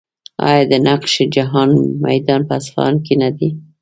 [0.47, 1.69] آیا د نقش جهان
[2.05, 3.49] میدان په اصفهان کې نه دی؟